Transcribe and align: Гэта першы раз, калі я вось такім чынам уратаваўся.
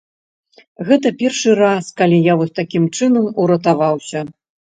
Гэта 0.87 1.11
першы 1.19 1.53
раз, 1.61 1.85
калі 2.01 2.17
я 2.31 2.39
вось 2.41 2.57
такім 2.61 2.89
чынам 2.97 3.29
уратаваўся. 3.45 4.19